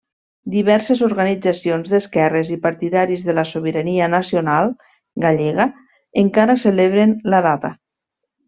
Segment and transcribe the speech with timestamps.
[0.51, 4.75] Diverses organitzacions d'esquerres i partidaris de la sobirania nacional
[5.27, 5.71] gallega
[6.27, 7.75] encara celebren la data.